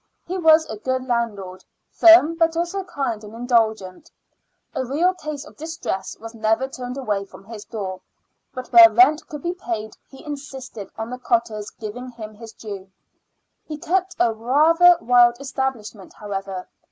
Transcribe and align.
He 0.25 0.35
was 0.35 0.65
a 0.65 0.77
good 0.77 1.05
landlord, 1.05 1.63
firm 1.91 2.33
but 2.33 2.57
also 2.57 2.83
kind 2.85 3.23
and 3.23 3.35
indulgent. 3.35 4.09
A 4.73 4.83
real 4.83 5.13
case 5.13 5.45
of 5.45 5.57
distress 5.57 6.17
was 6.19 6.33
never 6.33 6.67
turned 6.67 6.97
away 6.97 7.23
from 7.23 7.43
his 7.45 7.65
doors, 7.65 8.01
but 8.51 8.69
where 8.73 8.89
rent 8.91 9.27
could 9.27 9.43
be 9.43 9.53
paid 9.53 9.95
he 10.09 10.25
insisted 10.25 10.89
on 10.97 11.11
the 11.11 11.19
cottars 11.19 11.69
giving 11.69 12.09
him 12.09 12.33
his 12.33 12.51
due. 12.51 12.89
He 13.67 13.77
kept 13.77 14.15
a 14.19 14.33
rather 14.33 14.97
wild 15.01 15.39
establishment, 15.39 16.13
however. 16.13 16.67